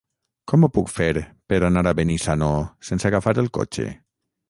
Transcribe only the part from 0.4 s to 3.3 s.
Com ho puc fer per anar a Benissanó sense